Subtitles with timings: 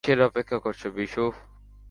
[0.03, 1.23] কীসের অপেক্ষা করছো, বিশু?